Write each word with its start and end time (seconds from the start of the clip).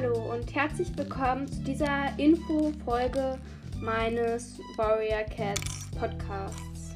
Hallo 0.00 0.32
und 0.32 0.54
herzlich 0.54 0.96
willkommen 0.96 1.48
zu 1.48 1.60
dieser 1.64 2.16
Info-Folge 2.18 3.36
meines 3.80 4.60
Warrior 4.76 5.24
Cats 5.24 5.90
Podcasts. 5.90 6.94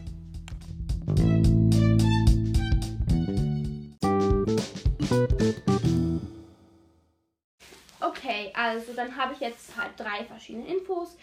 Okay, 7.98 8.52
also 8.54 8.92
dann 8.94 9.16
habe 9.16 9.32
ich 9.32 9.40
jetzt 9.40 9.76
halt 9.76 9.98
drei 9.98 10.24
verschiedene 10.24 10.68
Infos. 10.68 11.16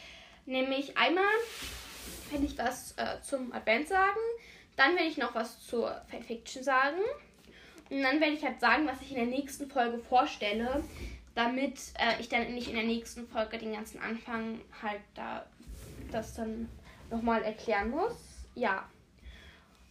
Nämlich 0.45 0.97
einmal 0.97 1.23
werde 2.29 2.45
ich 2.45 2.57
was 2.57 2.91
äh, 2.97 3.21
zum 3.21 3.53
Advent 3.53 3.87
sagen, 3.87 4.19
dann 4.75 4.95
werde 4.95 5.07
ich 5.07 5.17
noch 5.17 5.33
was 5.33 5.61
zur 5.65 6.01
Fanfiction 6.09 6.61
sagen 6.61 6.99
und 7.89 8.03
dann 8.03 8.19
werde 8.19 8.33
ich 8.33 8.43
halt 8.43 8.59
sagen, 8.59 8.85
was 8.85 9.01
ich 9.01 9.11
in 9.11 9.17
der 9.17 9.27
nächsten 9.27 9.69
Folge 9.69 9.99
vorstelle, 9.99 10.83
damit 11.39 11.79
äh, 11.97 12.19
ich 12.19 12.27
dann 12.27 12.53
nicht 12.53 12.67
in 12.67 12.75
der 12.75 12.83
nächsten 12.83 13.25
Folge 13.25 13.57
den 13.57 13.71
ganzen 13.71 14.01
Anfang 14.01 14.59
halt 14.83 14.99
da 15.15 15.45
das 16.11 16.33
dann 16.33 16.67
nochmal 17.09 17.43
erklären 17.43 17.91
muss. 17.91 18.17
Ja. 18.55 18.83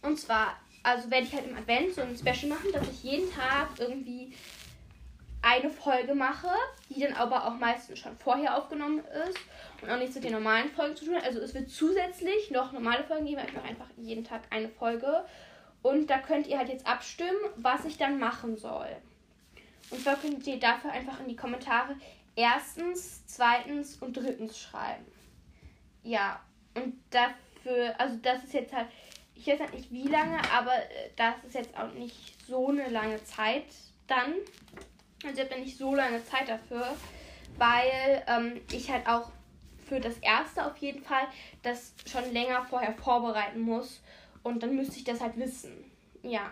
Und 0.03 0.19
zwar, 0.19 0.57
also 0.83 1.09
werde 1.09 1.25
ich 1.25 1.33
halt 1.33 1.47
im 1.47 1.57
Advent 1.57 1.95
so 1.95 2.01
ein 2.01 2.15
Special 2.15 2.49
machen, 2.49 2.71
dass 2.71 2.87
ich 2.87 3.03
jeden 3.03 3.33
Tag 3.33 3.69
irgendwie 3.79 4.35
eine 5.41 5.71
Folge 5.71 6.13
mache, 6.13 6.49
die 6.89 6.99
dann 6.99 7.13
aber 7.13 7.47
auch 7.47 7.55
meistens 7.55 7.97
schon 7.97 8.15
vorher 8.17 8.55
aufgenommen 8.55 8.99
ist 9.27 9.39
und 9.81 9.89
auch 9.89 9.97
nichts 9.97 10.13
mit 10.13 10.25
den 10.25 10.33
normalen 10.33 10.69
Folgen 10.69 10.95
zu 10.95 11.05
tun 11.05 11.15
hat. 11.15 11.23
Also 11.23 11.39
es 11.39 11.55
wird 11.55 11.71
zusätzlich 11.71 12.51
noch 12.51 12.73
normale 12.73 13.03
Folgen 13.05 13.25
geben, 13.25 13.41
ich 13.47 13.53
mache 13.53 13.67
einfach 13.67 13.89
jeden 13.97 14.23
Tag 14.23 14.41
eine 14.51 14.69
Folge. 14.69 15.25
Und 15.81 16.11
da 16.11 16.19
könnt 16.19 16.45
ihr 16.45 16.59
halt 16.59 16.69
jetzt 16.69 16.85
abstimmen, 16.85 17.39
was 17.55 17.85
ich 17.85 17.97
dann 17.97 18.19
machen 18.19 18.55
soll. 18.55 18.97
Und 19.89 20.01
zwar 20.01 20.15
könnt 20.17 20.45
ihr 20.45 20.59
dafür 20.59 20.91
einfach 20.91 21.19
in 21.19 21.27
die 21.27 21.35
Kommentare 21.35 21.95
erstens, 22.35 23.25
zweitens 23.25 23.97
und 23.97 24.15
drittens 24.15 24.59
schreiben. 24.59 25.05
Ja, 26.03 26.39
und 26.75 26.95
dafür, 27.09 27.99
also 27.99 28.17
das 28.21 28.43
ist 28.43 28.53
jetzt 28.53 28.73
halt, 28.73 28.87
ich 29.35 29.47
weiß 29.47 29.59
halt 29.59 29.73
nicht 29.73 29.91
wie 29.91 30.07
lange, 30.07 30.39
aber 30.51 30.75
äh, 30.75 31.09
das 31.15 31.35
ist 31.45 31.55
jetzt 31.55 31.77
auch 31.77 31.91
nicht 31.93 32.45
so 32.47 32.69
eine 32.69 32.89
lange 32.89 33.23
Zeit 33.23 33.65
dann. 34.07 34.35
Also 35.23 35.35
ich 35.35 35.39
habe 35.39 35.49
dann 35.49 35.61
nicht 35.61 35.77
so 35.77 35.95
lange 35.95 36.23
Zeit 36.23 36.47
dafür, 36.47 36.95
weil 37.57 38.23
ähm, 38.27 38.61
ich 38.71 38.89
halt 38.89 39.07
auch 39.07 39.31
für 39.85 39.99
das 39.99 40.17
erste 40.19 40.65
auf 40.65 40.77
jeden 40.77 41.03
Fall 41.03 41.27
das 41.63 41.93
schon 42.05 42.31
länger 42.31 42.65
vorher 42.65 42.93
vorbereiten 42.93 43.59
muss 43.59 44.01
und 44.43 44.63
dann 44.63 44.75
müsste 44.75 44.97
ich 44.97 45.03
das 45.03 45.19
halt 45.19 45.35
wissen. 45.37 45.91
Ja. 46.21 46.51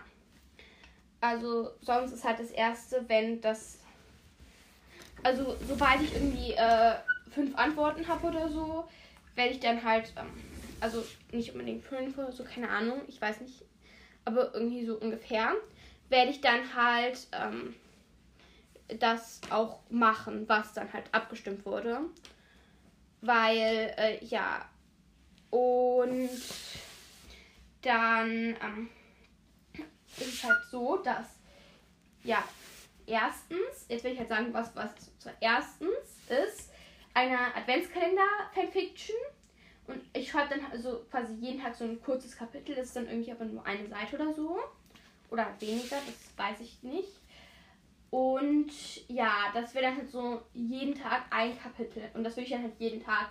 Also 1.20 1.70
sonst 1.80 2.12
ist 2.12 2.24
halt 2.24 2.38
das 2.38 2.50
erste, 2.50 3.08
wenn 3.08 3.40
das. 3.40 3.80
Also 5.22 5.56
sobald 5.60 6.00
ich 6.02 6.14
irgendwie 6.14 6.52
äh, 6.52 6.94
fünf 7.30 7.56
Antworten 7.56 8.06
habe 8.06 8.26
oder 8.28 8.48
so, 8.48 8.86
werde 9.34 9.50
ich 9.50 9.60
dann 9.60 9.82
halt. 9.82 10.12
Ähm, 10.16 10.42
also 10.80 11.04
nicht 11.32 11.52
unbedingt 11.52 11.82
fünf 11.82 12.16
oder 12.18 12.30
so, 12.30 12.44
keine 12.44 12.68
Ahnung, 12.68 13.02
ich 13.08 13.20
weiß 13.20 13.40
nicht. 13.40 13.64
Aber 14.24 14.54
irgendwie 14.54 14.84
so 14.84 14.96
ungefähr. 14.96 15.54
Werde 16.08 16.30
ich 16.30 16.40
dann 16.40 16.74
halt 16.74 17.26
ähm, 17.32 17.74
das 18.98 19.40
auch 19.50 19.80
machen, 19.90 20.48
was 20.48 20.72
dann 20.72 20.92
halt 20.92 21.12
abgestimmt 21.12 21.66
wurde. 21.66 22.00
Weil, 23.20 23.94
äh, 23.96 24.24
ja. 24.24 24.68
Und 25.50 26.30
dann 27.82 28.30
ähm, 28.30 28.90
ist 30.20 30.34
es 30.34 30.44
halt 30.44 30.58
so, 30.70 30.96
dass, 30.98 31.26
ja, 32.24 32.42
erstens, 33.06 33.86
jetzt 33.88 34.04
will 34.04 34.12
ich 34.12 34.18
halt 34.18 34.28
sagen, 34.28 34.52
was, 34.52 34.74
was 34.76 34.90
erstens 35.40 35.90
ist, 36.28 36.70
eine 37.14 37.54
Adventskalender-Fanfiction. 37.56 39.16
Und 39.86 40.00
ich 40.12 40.30
schreibe 40.30 40.56
dann 40.56 40.70
also 40.70 41.04
quasi 41.10 41.32
jeden 41.34 41.60
Tag 41.60 41.74
so 41.74 41.84
ein 41.84 42.00
kurzes 42.02 42.36
Kapitel. 42.36 42.74
Das 42.74 42.88
ist 42.88 42.96
dann 42.96 43.08
irgendwie 43.08 43.32
aber 43.32 43.46
nur 43.46 43.64
eine 43.64 43.88
Seite 43.88 44.16
oder 44.16 44.32
so. 44.34 44.58
Oder 45.30 45.48
weniger, 45.58 45.96
das 46.06 46.36
weiß 46.36 46.60
ich 46.60 46.82
nicht. 46.82 47.08
Und 48.10 48.70
ja, 49.08 49.50
das 49.52 49.74
wäre 49.74 49.86
dann 49.86 49.96
halt 49.96 50.10
so 50.10 50.42
jeden 50.54 50.94
Tag 50.94 51.24
ein 51.30 51.58
Kapitel. 51.58 52.10
Und 52.14 52.24
das 52.24 52.36
würde 52.36 52.44
ich 52.44 52.50
dann 52.50 52.62
halt 52.62 52.78
jeden 52.78 53.02
Tag 53.02 53.30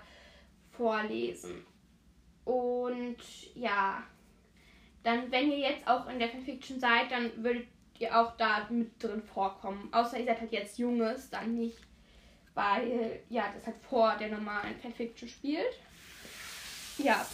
vorlesen. 0.72 1.66
Und 2.46 3.18
ja, 3.56 4.04
dann, 5.08 5.32
wenn 5.32 5.50
ihr 5.50 5.70
jetzt 5.70 5.88
auch 5.88 6.10
in 6.10 6.20
der 6.20 6.28
Fanfiction 6.28 6.82
seid, 6.82 7.10
dann 7.12 7.32
würdet 7.42 7.66
ihr 7.98 8.20
auch 8.20 8.36
da 8.36 8.68
mit 8.70 9.02
drin 9.02 9.24
vorkommen. 9.24 9.88
Außer 9.94 10.20
ihr 10.20 10.26
seid 10.26 10.42
halt 10.42 10.52
jetzt 10.52 10.78
Junges, 10.78 11.30
dann 11.30 11.56
nicht. 11.56 11.80
Weil, 12.54 13.22
ja, 13.30 13.46
das 13.54 13.66
halt 13.66 13.78
vor 13.90 14.18
der 14.18 14.28
normalen 14.28 14.78
Fanfiction 14.82 15.30
spielt. 15.30 15.80
Ja. 16.98 17.26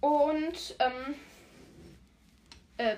Und, 0.00 0.76
ähm, 0.78 1.14
äh, 2.76 2.96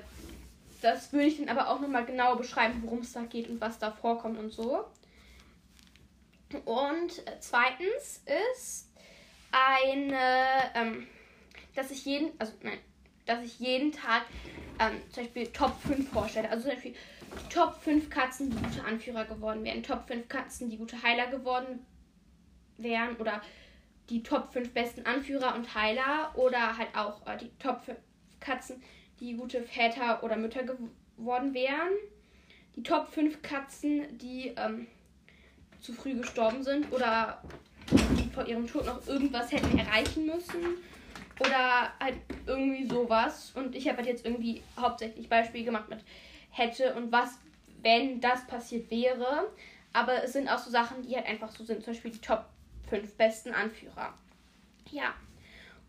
das 0.83 1.11
würde 1.15 1.29
ich 1.29 1.39
dann 1.39 1.49
aber 1.49 1.71
auch 1.71 1.81
nochmal 1.81 2.05
genau 2.05 2.37
beschreiben, 2.37 2.83
worum 2.83 2.99
es 2.99 3.15
da 3.15 3.23
geht 3.23 3.49
und 3.49 3.63
was 3.63 3.79
da 3.79 3.91
vorkommt 3.91 4.39
und 4.39 4.51
so. 4.51 4.85
Und 6.67 7.27
äh, 7.27 7.41
zweitens 7.41 8.23
ist 8.51 8.91
eine, 9.53 10.19
ähm, 10.75 11.07
dass 11.75 11.91
ich 11.91 12.05
jeden, 12.05 12.39
also 12.39 12.53
nein, 12.63 12.79
dass 13.27 13.45
ich 13.45 13.59
jeden 13.59 13.93
Tag 13.93 14.23
ähm, 14.79 15.01
zum 15.11 15.25
Beispiel 15.25 15.47
Top 15.49 15.79
5 15.83 16.09
vorstelle. 16.11 16.49
Also 16.49 16.65
zum 16.65 16.73
Beispiel 16.73 16.95
Top 17.53 17.77
5 17.83 18.09
Katzen, 18.09 18.51
die 18.51 18.57
gute 18.57 18.85
Anführer 18.85 19.25
geworden 19.25 19.65
wären, 19.65 19.83
Top 19.83 20.07
5 20.07 20.29
Katzen, 20.29 20.71
die 20.71 20.79
gute 20.79 21.03
Heiler 21.03 21.27
geworden 21.27 21.85
wären 22.79 23.17
oder 23.17 23.43
die 24.09 24.23
Top 24.23 24.53
5 24.53 24.73
besten 24.73 25.05
Anführer 25.05 25.55
und 25.55 25.75
Heiler 25.75 26.33
oder 26.37 26.79
halt 26.79 26.97
auch 26.97 27.27
äh, 27.27 27.37
die 27.37 27.51
Top 27.59 27.85
5 27.85 27.99
Katzen, 28.41 28.83
die 29.21 29.35
gute 29.35 29.63
Väter 29.63 30.23
oder 30.23 30.37
Mütter 30.37 30.63
geworden 30.63 31.53
wären. 31.53 31.93
Die 32.77 32.83
Top 32.83 33.09
5 33.09 33.43
Katzen, 33.43 34.19
die 34.19 34.55
ähm, 34.57 34.87
zu 35.81 35.93
früh 35.93 36.15
gestorben 36.15 36.63
sind 36.63 36.93
oder 36.93 37.43
die 37.91 38.29
vor 38.31 38.47
ihrem 38.47 38.67
Tod 38.67 38.87
noch 38.87 39.07
irgendwas 39.07 39.51
hätten 39.53 39.79
erreichen 39.79 40.27
müssen 40.27 40.77
oder 41.41 41.93
halt 42.01 42.17
irgendwie 42.47 42.87
sowas. 42.87 43.53
Und 43.55 43.75
ich 43.75 43.89
habe 43.89 43.99
halt 43.99 44.09
jetzt 44.09 44.25
irgendwie 44.25 44.63
hauptsächlich 44.79 45.29
Beispiele 45.29 45.65
gemacht 45.65 45.89
mit 45.89 46.01
hätte 46.51 46.95
und 46.95 47.13
was, 47.13 47.39
wenn 47.83 48.21
das 48.21 48.47
passiert 48.47 48.91
wäre. 48.91 49.49
Aber 49.93 50.25
es 50.25 50.33
sind 50.33 50.49
auch 50.49 50.59
so 50.59 50.71
Sachen, 50.71 51.03
die 51.03 51.15
halt 51.15 51.27
einfach 51.27 51.51
so 51.51 51.65
sind. 51.65 51.85
Zum 51.85 51.93
Beispiel 51.93 52.11
die 52.11 52.21
Top 52.21 52.47
5 52.89 53.15
besten 53.15 53.53
Anführer. 53.53 54.15
Ja. 54.91 55.15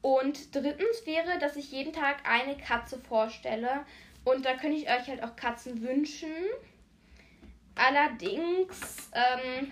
Und 0.01 0.55
drittens 0.55 1.05
wäre, 1.05 1.39
dass 1.39 1.55
ich 1.55 1.71
jeden 1.71 1.91
Tag 1.91 2.17
eine 2.23 2.57
Katze 2.57 2.97
vorstelle. 2.99 3.85
Und 4.23 4.45
da 4.45 4.55
könnte 4.55 4.77
ich 4.77 4.89
euch 4.89 5.07
halt 5.07 5.23
auch 5.23 5.35
Katzen 5.35 5.81
wünschen. 5.81 6.31
Allerdings, 7.75 9.09
ähm, 9.13 9.71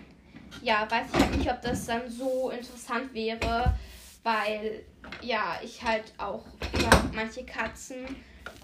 ja, 0.62 0.90
weiß 0.90 1.08
ich 1.12 1.20
halt 1.20 1.36
nicht, 1.36 1.50
ob 1.50 1.60
das 1.62 1.86
dann 1.86 2.08
so 2.08 2.50
interessant 2.50 3.12
wäre, 3.14 3.74
weil 4.22 4.84
ja, 5.22 5.58
ich 5.62 5.82
halt 5.82 6.12
auch 6.18 6.44
über 6.72 7.10
manche 7.14 7.44
Katzen, 7.44 8.04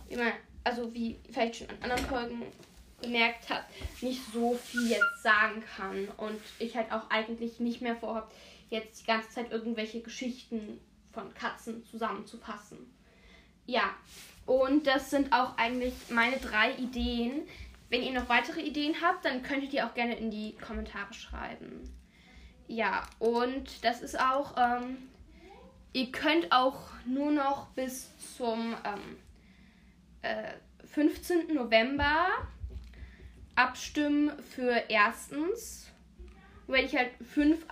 wie 0.08 0.16
man, 0.16 0.32
also 0.64 0.92
wie 0.94 1.18
vielleicht 1.30 1.56
schon 1.56 1.70
an 1.70 1.90
anderen 1.90 2.06
Folgen 2.06 2.42
gemerkt 3.00 3.50
hat, 3.50 3.64
nicht 4.00 4.20
so 4.32 4.54
viel 4.54 4.90
jetzt 4.90 5.22
sagen 5.22 5.62
kann. 5.76 6.08
Und 6.16 6.40
ich 6.58 6.76
halt 6.76 6.92
auch 6.92 7.10
eigentlich 7.10 7.60
nicht 7.60 7.82
mehr 7.82 7.96
vorhabe, 7.96 8.30
jetzt 8.70 9.02
die 9.02 9.06
ganze 9.06 9.30
Zeit 9.30 9.50
irgendwelche 9.50 10.00
Geschichten 10.00 10.80
von 11.12 11.32
Katzen 11.34 11.84
zusammenzufassen. 11.84 12.78
Ja, 13.66 13.94
und 14.46 14.86
das 14.86 15.10
sind 15.10 15.32
auch 15.32 15.56
eigentlich 15.56 15.94
meine 16.10 16.38
drei 16.38 16.74
Ideen. 16.76 17.42
Wenn 17.90 18.02
ihr 18.02 18.12
noch 18.12 18.28
weitere 18.28 18.62
Ideen 18.62 18.94
habt, 19.02 19.24
dann 19.24 19.42
könntet 19.42 19.72
ihr 19.74 19.86
auch 19.86 19.94
gerne 19.94 20.16
in 20.16 20.30
die 20.30 20.56
Kommentare 20.56 21.12
schreiben. 21.12 21.82
Ja, 22.66 23.02
und 23.18 23.84
das 23.84 24.00
ist 24.00 24.18
auch 24.18 24.54
ähm, 24.56 24.96
Ihr 25.92 26.10
könnt 26.10 26.52
auch 26.52 26.80
nur 27.04 27.30
noch 27.30 27.68
bis 27.68 28.10
zum 28.36 28.74
ähm, 28.84 29.16
äh, 30.22 30.52
15. 30.86 31.54
November 31.54 32.28
abstimmen 33.54 34.32
für 34.54 34.84
erstens. 34.88 35.90
Wenn 36.66 36.86
ich 36.86 36.96
halt 36.96 37.10
fünf, 37.20 37.66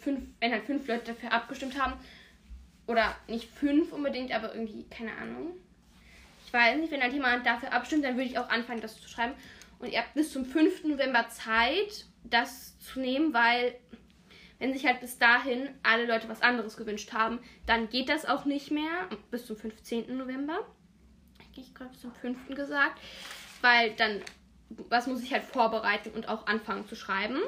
fünf, 0.00 0.20
wenn 0.40 0.52
halt 0.52 0.64
fünf 0.64 0.86
Leute 0.88 1.12
dafür 1.12 1.32
abgestimmt 1.32 1.80
haben, 1.80 1.94
oder 2.86 3.16
nicht 3.26 3.48
fünf 3.50 3.92
unbedingt, 3.92 4.32
aber 4.32 4.54
irgendwie, 4.54 4.84
keine 4.88 5.12
Ahnung. 5.16 5.54
Ich 6.46 6.52
weiß 6.52 6.78
nicht, 6.78 6.92
wenn 6.92 7.02
halt 7.02 7.12
jemand 7.12 7.44
dafür 7.44 7.72
abstimmt, 7.72 8.04
dann 8.04 8.16
würde 8.16 8.28
ich 8.28 8.38
auch 8.38 8.48
anfangen, 8.48 8.80
das 8.80 9.00
zu 9.00 9.08
schreiben. 9.08 9.34
Und 9.78 9.92
ihr 9.92 9.98
habt 9.98 10.14
bis 10.14 10.32
zum 10.32 10.44
5. 10.44 10.84
November 10.84 11.28
Zeit, 11.28 12.06
das 12.24 12.78
zu 12.78 13.00
nehmen, 13.00 13.34
weil 13.34 13.74
wenn 14.58 14.72
sich 14.72 14.86
halt 14.86 15.00
bis 15.00 15.18
dahin 15.18 15.68
alle 15.82 16.06
Leute 16.06 16.28
was 16.28 16.42
anderes 16.42 16.76
gewünscht 16.76 17.12
haben, 17.12 17.40
dann 17.66 17.88
geht 17.88 18.08
das 18.08 18.24
auch 18.24 18.44
nicht 18.44 18.70
mehr 18.70 19.08
bis 19.30 19.46
zum 19.46 19.56
15. 19.56 20.16
November. 20.16 20.66
Ich 21.54 21.74
gerade 21.74 21.90
bis 21.90 22.00
zum 22.00 22.12
5. 22.12 22.54
gesagt, 22.54 23.00
weil 23.62 23.94
dann 23.94 24.20
was 24.88 25.06
muss 25.06 25.22
ich 25.22 25.32
halt 25.32 25.44
vorbereiten 25.44 26.10
und 26.10 26.28
auch 26.28 26.46
anfangen 26.46 26.86
zu 26.86 26.96
schreiben. 26.96 27.40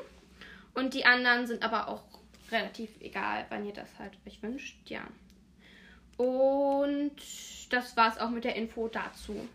Und 0.74 0.94
die 0.94 1.04
anderen 1.04 1.46
sind 1.46 1.62
aber 1.62 1.88
auch 1.88 2.04
relativ 2.50 2.90
egal, 3.00 3.46
wann 3.48 3.66
ihr 3.66 3.72
das 3.72 3.98
halt 3.98 4.12
euch 4.26 4.42
wünscht. 4.42 4.88
Ja. 4.88 5.02
Und 6.16 7.16
das 7.70 7.96
war's 7.96 8.18
auch 8.18 8.30
mit 8.30 8.44
der 8.44 8.56
Info 8.56 8.88
dazu. 8.88 9.48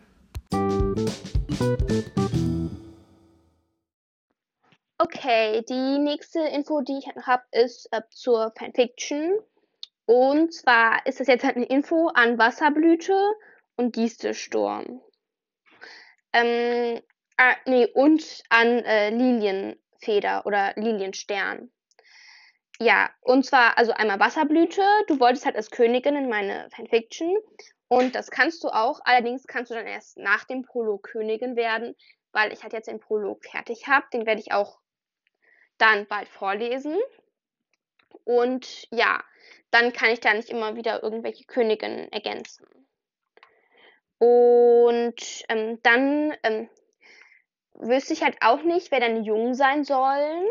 Okay, 5.04 5.66
die 5.68 6.00
nächste 6.00 6.40
Info, 6.40 6.80
die 6.80 7.00
ich 7.00 7.08
habe, 7.26 7.44
ist 7.52 7.90
äh, 7.92 8.04
zur 8.10 8.54
Fanfiction. 8.58 9.38
Und 10.06 10.54
zwar 10.54 11.06
ist 11.06 11.20
das 11.20 11.28
jetzt 11.28 11.44
halt 11.44 11.58
eine 11.58 11.66
Info 11.66 12.08
an 12.08 12.38
Wasserblüte 12.38 13.14
und 13.76 13.98
Distelssturm. 13.98 15.02
Ähm, 16.32 17.02
äh, 17.38 17.56
nee, 17.66 17.86
und 17.94 18.44
an 18.48 18.68
äh, 18.86 19.10
Lilienfeder 19.10 20.46
oder 20.46 20.72
Lilienstern. 20.78 21.70
Ja, 22.80 23.10
und 23.20 23.46
zwar 23.46 23.78
also 23.78 23.92
einmal 23.92 24.22
Wasserblüte. 24.22 24.84
Du 25.08 25.20
wolltest 25.20 25.46
halt 25.46 25.58
als 25.58 25.70
Königin 25.70 26.16
in 26.16 26.30
meine 26.30 26.70
Fanfiction. 26.74 27.36
Und 27.90 28.16
das 28.16 28.32
kannst 28.32 28.64
du 28.64 28.70
auch. 28.70 29.02
Allerdings 29.04 29.48
kannst 29.48 29.70
du 29.70 29.76
dann 29.76 29.86
erst 29.86 30.18
nach 30.18 30.46
dem 30.46 30.62
Prolog 30.62 31.04
Königin 31.04 31.58
werden, 31.58 31.94
weil 32.32 32.54
ich 32.54 32.64
halt 32.64 32.72
jetzt 32.72 32.88
den 32.88 33.02
Prolog 33.02 33.44
fertig 33.44 33.88
habe. 33.88 34.06
Den 34.14 34.26
werde 34.26 34.40
ich 34.40 34.54
auch 34.54 34.80
dann 35.78 36.08
bald 36.08 36.30
vorlesen. 36.30 36.98
Und 38.24 38.88
ja, 38.92 39.24
dann 39.72 39.92
kann 39.94 40.12
ich 40.12 40.20
da 40.20 40.34
nicht 40.34 40.50
immer 40.50 40.76
wieder 40.76 41.04
irgendwelche 41.04 41.46
Königinnen 41.46 42.12
ergänzen. 42.12 42.66
Und 44.20 45.44
ähm, 45.50 45.80
dann 45.84 46.34
ähm, 46.44 46.70
wüsste 47.74 48.14
ich 48.14 48.24
halt 48.24 48.38
auch 48.42 48.64
nicht, 48.64 48.92
wer 48.92 49.00
deine 49.00 49.20
Jungen 49.20 49.56
sein 49.56 49.84
sollen. 49.84 50.48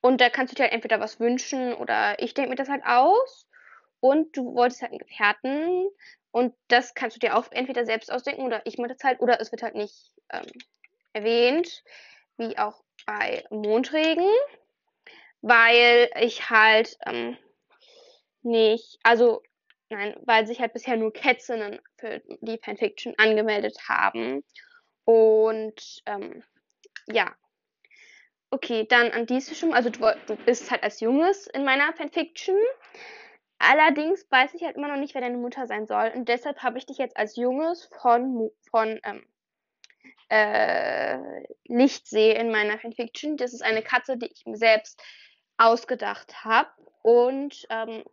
Und 0.00 0.20
da 0.20 0.30
kannst 0.30 0.52
du 0.52 0.56
dir 0.56 0.64
halt 0.64 0.72
entweder 0.72 1.00
was 1.00 1.20
wünschen 1.20 1.74
oder 1.74 2.20
ich 2.20 2.34
denke 2.34 2.50
mir 2.50 2.56
das 2.56 2.68
halt 2.68 2.84
aus. 2.84 3.46
Und 4.00 4.36
du 4.36 4.54
wolltest 4.54 4.82
halt 4.82 4.92
einen 4.92 5.00
Gefährten. 5.00 5.88
Und 6.30 6.54
das 6.68 6.94
kannst 6.94 7.16
du 7.16 7.20
dir 7.20 7.36
auch 7.36 7.50
entweder 7.50 7.86
selbst 7.86 8.12
ausdenken 8.12 8.42
oder 8.42 8.64
ich 8.66 8.78
mache 8.78 8.94
das 8.94 9.04
halt. 9.04 9.20
Oder 9.20 9.40
es 9.40 9.52
wird 9.52 9.62
halt 9.62 9.74
nicht 9.74 10.12
ähm, 10.30 10.46
erwähnt. 11.12 11.82
Wie 12.36 12.58
auch 12.58 12.82
bei 13.06 13.44
Mondregen. 13.50 14.28
Weil 15.42 16.10
ich 16.20 16.50
halt 16.50 16.96
ähm, 17.06 17.36
nicht, 18.42 18.98
also 19.02 19.42
nein, 19.90 20.16
weil 20.24 20.46
sich 20.46 20.60
halt 20.60 20.72
bisher 20.72 20.96
nur 20.96 21.12
Kätzinnen 21.12 21.80
für 21.98 22.20
die 22.40 22.58
Fanfiction 22.58 23.14
angemeldet 23.16 23.78
haben. 23.88 24.42
Und 25.04 26.02
ähm, 26.06 26.42
ja, 27.06 27.34
Okay, 28.50 28.86
dann 28.88 29.10
an 29.10 29.26
diese 29.26 29.54
schon. 29.54 29.74
Also 29.74 29.90
du, 29.90 30.00
du 30.26 30.36
bist 30.36 30.70
halt 30.70 30.82
als 30.82 31.00
Junges 31.00 31.46
in 31.48 31.64
meiner 31.64 31.92
Fanfiction. 31.92 32.56
Allerdings 33.58 34.26
weiß 34.30 34.54
ich 34.54 34.62
halt 34.62 34.76
immer 34.76 34.88
noch 34.88 34.98
nicht, 34.98 35.14
wer 35.14 35.20
deine 35.20 35.38
Mutter 35.38 35.66
sein 35.66 35.86
soll. 35.86 36.12
Und 36.14 36.28
deshalb 36.28 36.62
habe 36.62 36.78
ich 36.78 36.86
dich 36.86 36.98
jetzt 36.98 37.16
als 37.16 37.36
Junges 37.36 37.90
von, 38.00 38.50
von 38.70 39.00
ähm, 39.02 39.26
äh, 40.28 41.18
Lichtsee 41.64 42.32
in 42.32 42.50
meiner 42.50 42.78
Fanfiction. 42.78 43.36
Das 43.36 43.52
ist 43.52 43.62
eine 43.62 43.82
Katze, 43.82 44.16
die 44.16 44.26
ich 44.26 44.44
mir 44.46 44.56
selbst 44.56 45.02
ausgedacht 45.56 46.44
habe. 46.44 46.70
Und 47.02 47.66
ähm, 47.70 48.04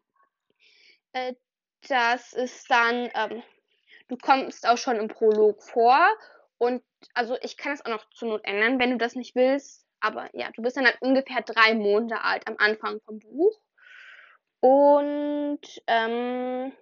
äh, 1.13 1.33
das 1.87 2.33
ist 2.33 2.69
dann, 2.69 3.09
ähm, 3.15 3.43
du 4.07 4.17
kommst 4.17 4.67
auch 4.67 4.77
schon 4.77 4.97
im 4.97 5.07
Prolog 5.07 5.63
vor. 5.63 5.99
Und 6.57 6.83
also 7.13 7.37
ich 7.41 7.57
kann 7.57 7.73
es 7.73 7.85
auch 7.85 7.89
noch 7.89 8.09
zur 8.11 8.29
Not 8.29 8.45
ändern, 8.45 8.79
wenn 8.79 8.91
du 8.91 8.97
das 8.97 9.15
nicht 9.15 9.35
willst 9.35 9.83
aber 10.03 10.29
ja, 10.33 10.51
du 10.51 10.61
bist 10.61 10.75
dann 10.75 10.85
halt 10.85 11.01
ungefähr 11.01 11.41
drei 11.41 11.73
Monate 11.73 12.21
alt 12.21 12.45
am 12.47 12.55
Anfang 12.57 12.99
vom 13.05 13.19
Buch. 13.19 13.57
Und 14.59 15.61
ähm, 15.87 16.73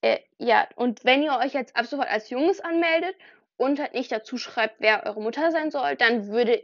äh, 0.00 0.20
ja, 0.38 0.68
und 0.76 1.04
wenn 1.04 1.24
ihr 1.24 1.36
euch 1.36 1.52
jetzt 1.52 1.76
ab 1.76 1.86
sofort 1.86 2.08
als 2.08 2.30
Junges 2.30 2.60
anmeldet 2.60 3.16
und 3.56 3.78
halt 3.80 3.94
nicht 3.94 4.12
dazu 4.12 4.36
schreibt, 4.36 4.76
wer 4.80 5.06
eure 5.06 5.22
Mutter 5.22 5.50
sein 5.50 5.70
soll, 5.70 5.96
dann 5.96 6.28
würdet 6.28 6.62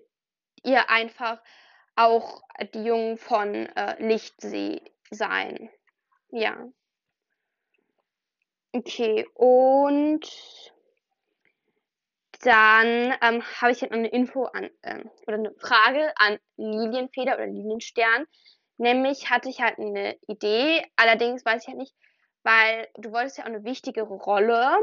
ihr 0.65 0.91
einfach 0.91 1.41
auch 1.97 2.43
die 2.75 2.85
Jungen 2.85 3.19
von 3.19 3.55
äh, 3.55 4.03
Lichtsee 4.03 4.81
sein. 5.11 5.71
Ja. 6.31 6.57
Okay, 8.73 9.27
und 9.35 10.25
dann 12.43 13.15
ähm, 13.21 13.43
habe 13.61 13.73
ich 13.73 13.81
jetzt 13.81 13.91
noch 13.91 13.99
eine 13.99 14.09
Info 14.09 14.45
an, 14.45 14.71
ähm, 14.83 15.11
oder 15.27 15.37
eine 15.37 15.53
Frage 15.59 16.13
an 16.17 16.39
Lilienfeder 16.57 17.35
oder 17.35 17.47
Lilienstern. 17.47 18.27
Nämlich 18.79 19.29
hatte 19.29 19.51
ich 19.51 19.61
halt 19.61 19.79
eine 19.79 20.17
Idee, 20.27 20.83
allerdings 20.97 21.45
weiß 21.45 21.63
ich 21.63 21.69
halt 21.69 21.79
nicht, 21.79 21.95
weil 22.43 22.89
du 22.97 23.13
wolltest 23.13 23.39
ja 23.39 23.45
auch 23.45 23.49
eine 23.49 23.65
wichtigere 23.65 24.15
Rolle. 24.15 24.79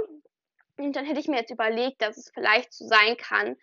Und 0.77 0.95
dann 0.95 1.05
hätte 1.05 1.19
ich 1.19 1.27
mir 1.27 1.37
jetzt 1.37 1.51
überlegt, 1.51 2.01
dass 2.01 2.17
es 2.17 2.31
vielleicht 2.33 2.73
so 2.73 2.85
sein 2.87 3.17
kann, 3.17 3.57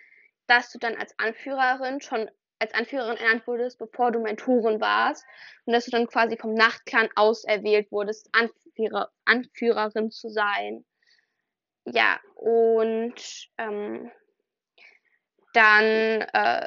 dass 0.47 0.71
du 0.71 0.79
dann 0.79 0.97
als 0.97 1.19
Anführerin 1.19 2.01
schon 2.01 2.31
als 2.61 2.73
Anführerin 2.73 3.17
ernannt 3.17 3.47
wurdest, 3.47 3.79
bevor 3.79 4.13
du 4.13 4.21
Mentorin 4.21 4.81
warst. 4.81 5.25
Und 5.65 5.73
dass 5.73 5.85
du 5.85 5.91
dann 5.91 6.07
quasi 6.07 6.37
vom 6.37 6.55
Nachtclan 6.55 7.09
auserwählt 7.17 7.91
wurdest, 7.91 8.31
Anführer, 8.33 9.11
Anführerin 9.25 10.11
zu 10.11 10.29
sein 10.29 10.85
ja, 11.87 12.19
und 12.35 13.15
ähm, 13.59 14.11
dann, 15.53 15.85
äh, 15.85 16.67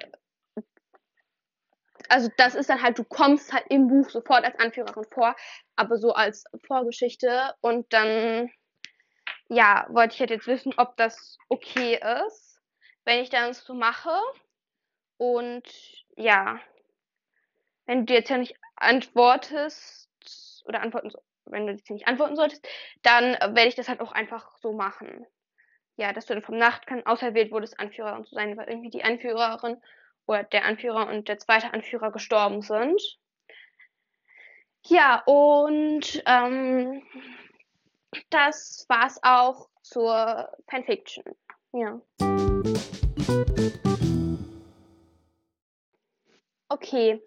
also 2.10 2.30
das 2.38 2.56
ist 2.56 2.70
dann 2.70 2.82
halt, 2.82 3.00
du 3.00 3.04
kommst 3.04 3.52
halt 3.52 3.66
im 3.70 3.88
Buch 3.88 4.10
sofort 4.10 4.46
als 4.46 4.58
Anführerin 4.60 5.06
vor, 5.12 5.36
aber 5.76 5.98
so 5.98 6.14
als 6.14 6.46
Vorgeschichte 6.66 7.54
und 7.62 7.92
dann, 7.94 8.52
ja, 9.50 9.86
wollte 9.90 10.14
ich 10.14 10.20
halt 10.20 10.30
jetzt 10.30 10.48
wissen, 10.48 10.74
ob 10.78 10.98
das 10.98 11.38
okay 11.50 12.00
ist, 12.26 12.60
wenn 13.06 13.22
ich 13.22 13.30
das 13.30 13.64
so 13.64 13.74
mache 13.74 14.20
und 15.18 15.64
ja, 16.16 16.60
wenn 17.86 18.06
du 18.06 18.14
jetzt 18.14 18.30
ja 18.30 18.38
nicht 18.38 18.56
antwortest 18.76 20.10
oder 20.66 20.82
antworten 20.82 21.12
wenn 21.50 21.66
du 21.66 21.72
jetzt 21.72 21.90
nicht 21.90 22.08
antworten 22.08 22.36
solltest, 22.36 22.68
dann 23.04 23.34
werde 23.34 23.68
ich 23.68 23.76
das 23.76 23.88
halt 23.88 24.02
auch 24.02 24.12
einfach 24.12 24.58
so 24.58 24.74
machen. 24.74 25.26
Ja, 25.96 26.14
dass 26.14 26.26
du 26.26 26.34
dann 26.34 26.44
vom 26.44 26.58
Nachtkan 26.58 27.06
auserwählt 27.06 27.52
wurdest, 27.52 27.80
Anführerin 27.80 28.26
zu 28.26 28.36
sein, 28.36 28.56
weil 28.58 28.68
irgendwie 28.68 28.90
die 28.90 29.04
Anführerin 29.04 29.82
oder 30.28 30.44
der 30.44 30.66
Anführer 30.66 31.08
und 31.08 31.28
der 31.28 31.40
zweite 31.40 31.74
Anführer 31.74 32.12
gestorben 32.12 32.62
sind. 32.62 33.02
Ja, 34.86 35.24
und 35.26 36.22
ähm, 36.26 37.02
das 38.30 38.86
war's 38.90 39.20
auch 39.24 39.70
zur 39.82 40.50
Fanfiction. 40.70 41.24
Ja. 41.74 42.02
Okay, 46.70 47.22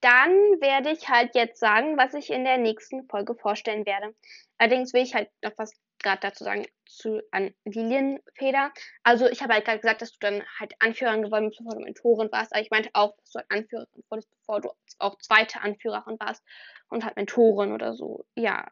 dann 0.00 0.30
werde 0.60 0.90
ich 0.90 1.08
halt 1.08 1.34
jetzt 1.34 1.60
sagen, 1.60 1.96
was 1.96 2.14
ich 2.14 2.30
in 2.30 2.44
der 2.44 2.58
nächsten 2.58 3.06
Folge 3.08 3.34
vorstellen 3.34 3.86
werde. 3.86 4.14
Allerdings 4.58 4.92
will 4.92 5.02
ich 5.02 5.14
halt 5.14 5.30
noch 5.42 5.52
was 5.56 5.72
gerade 6.02 6.20
dazu 6.20 6.44
sagen 6.44 6.66
zu 6.86 7.20
an 7.30 7.54
Lilienfeder. 7.64 8.72
Also 9.02 9.28
ich 9.28 9.42
habe 9.42 9.54
halt 9.54 9.64
gerade 9.64 9.80
gesagt, 9.80 10.02
dass 10.02 10.12
du 10.12 10.18
dann 10.20 10.42
halt 10.58 10.74
Anführerin 10.80 11.22
geworden 11.22 11.48
bist, 11.48 11.58
bevor 11.58 11.74
du 11.74 11.84
Mentorin 11.84 12.32
warst. 12.32 12.52
Aber 12.52 12.62
ich 12.62 12.70
meinte 12.70 12.90
auch, 12.94 13.16
dass 13.18 13.32
du 13.32 13.38
halt 13.38 13.50
Anführerin 13.50 14.04
wurdest, 14.08 14.30
bevor 14.30 14.60
du 14.60 14.70
auch 14.98 15.18
zweite 15.18 15.60
Anführerin 15.60 16.18
warst 16.18 16.42
und 16.88 17.04
halt 17.04 17.16
Mentorin 17.16 17.72
oder 17.72 17.94
so. 17.94 18.24
Ja. 18.34 18.66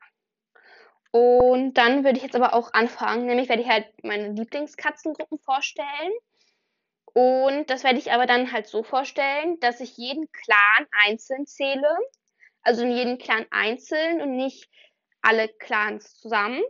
Und 1.10 1.74
dann 1.74 2.04
würde 2.04 2.18
ich 2.18 2.24
jetzt 2.24 2.36
aber 2.36 2.54
auch 2.54 2.72
anfangen, 2.72 3.26
nämlich 3.26 3.48
werde 3.48 3.62
ich 3.62 3.68
halt 3.68 3.86
meine 4.02 4.32
Lieblingskatzengruppen 4.32 5.38
vorstellen. 5.38 6.12
Und 7.14 7.70
das 7.70 7.84
werde 7.84 7.98
ich 7.98 8.12
aber 8.12 8.26
dann 8.26 8.52
halt 8.52 8.66
so 8.66 8.82
vorstellen, 8.82 9.58
dass 9.60 9.80
ich 9.80 9.96
jeden 9.96 10.30
Clan 10.30 10.86
einzeln 11.06 11.46
zähle. 11.46 11.96
Also 12.62 12.84
jeden 12.84 13.18
Clan 13.18 13.46
einzeln 13.50 14.20
und 14.20 14.36
nicht 14.36 14.68
alle 15.22 15.48
Clans 15.48 16.14
zusammen. 16.14 16.62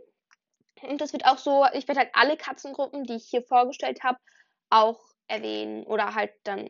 Und 0.81 1.01
das 1.01 1.13
wird 1.13 1.25
auch 1.25 1.37
so, 1.37 1.65
ich 1.73 1.87
werde 1.87 2.01
halt 2.01 2.11
alle 2.13 2.37
Katzengruppen, 2.37 3.03
die 3.03 3.15
ich 3.15 3.27
hier 3.29 3.43
vorgestellt 3.43 4.03
habe, 4.03 4.17
auch 4.69 4.99
erwähnen 5.27 5.83
oder 5.83 6.15
halt 6.15 6.31
dann 6.43 6.69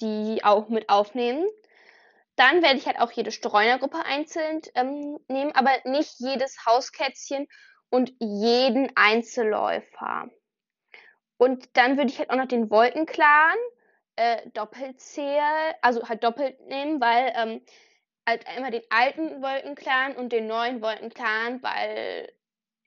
die 0.00 0.44
auch 0.44 0.68
mit 0.68 0.88
aufnehmen. 0.88 1.46
Dann 2.38 2.62
werde 2.62 2.78
ich 2.78 2.86
halt 2.86 3.00
auch 3.00 3.10
jede 3.10 3.32
Streunergruppe 3.32 3.98
einzeln 4.04 4.62
ähm, 4.76 5.18
nehmen, 5.26 5.50
aber 5.56 5.72
nicht 5.84 6.20
jedes 6.20 6.64
Hauskätzchen 6.64 7.48
und 7.90 8.12
jeden 8.20 8.92
Einzelläufer. 8.94 10.30
Und 11.36 11.76
dann 11.76 11.96
würde 11.96 12.10
ich 12.10 12.20
halt 12.20 12.30
auch 12.30 12.36
noch 12.36 12.46
den 12.46 12.70
Wolkenclan 12.70 13.56
äh, 14.14 14.48
doppelt 14.50 15.00
zählen, 15.00 15.74
also 15.82 16.08
halt 16.08 16.22
doppelt 16.22 16.60
nehmen, 16.60 17.00
weil 17.00 17.32
ähm, 17.34 17.64
halt 18.24 18.46
einmal 18.46 18.70
den 18.70 18.84
alten 18.88 19.42
Wolkenclan 19.42 20.14
und 20.14 20.30
den 20.30 20.46
neuen 20.46 20.80
Wolkenclan, 20.80 21.60
weil 21.64 22.32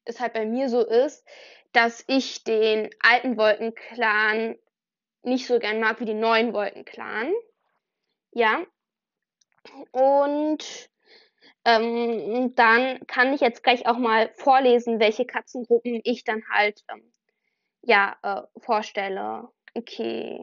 es 0.05 0.21
halt 0.21 0.31
bei 0.31 0.45
mir 0.45 0.69
so 0.69 0.85
ist, 0.85 1.27
dass 1.73 2.05
ich 2.07 2.45
den 2.45 2.89
alten 3.01 3.35
Wolkenclan 3.35 4.57
nicht 5.23 5.45
so 5.45 5.59
gern 5.59 5.81
mag 5.81 5.99
wie 5.99 6.05
den 6.05 6.21
neuen 6.21 6.53
Wolkenclan. 6.53 7.33
Ja. 8.31 8.65
Und 9.91 10.89
ähm, 11.65 12.55
dann 12.55 12.99
kann 13.07 13.33
ich 13.33 13.41
jetzt 13.41 13.63
gleich 13.63 13.87
auch 13.87 13.97
mal 13.97 14.31
vorlesen, 14.35 14.99
welche 14.99 15.25
Katzengruppen 15.25 16.01
ich 16.03 16.23
dann 16.23 16.41
halt 16.51 16.83
ähm, 16.91 17.03
ja 17.83 18.15
äh, 18.23 18.41
vorstelle. 18.59 19.49
Okay. 19.75 20.41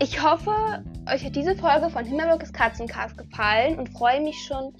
Ich 0.00 0.22
hoffe, 0.22 0.84
euch 1.12 1.24
hat 1.24 1.34
diese 1.34 1.56
Folge 1.56 1.90
von 1.90 2.04
Himmelbürgers 2.04 2.52
Katzencast 2.52 3.18
gefallen 3.18 3.78
und 3.78 3.88
freue 3.88 4.20
mich 4.20 4.36
schon 4.46 4.72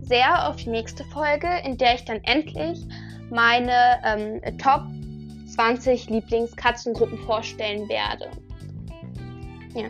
sehr 0.00 0.48
auf 0.48 0.56
die 0.56 0.70
nächste 0.70 1.04
Folge, 1.04 1.48
in 1.64 1.76
der 1.76 1.96
ich 1.96 2.04
dann 2.04 2.22
endlich 2.24 2.80
meine 3.30 4.00
ähm, 4.04 4.40
Top 4.58 4.82
20 5.54 6.08
Lieblingskatzengruppen 6.10 7.18
vorstellen 7.18 7.88
werde. 7.88 8.30
Ja. 9.74 9.88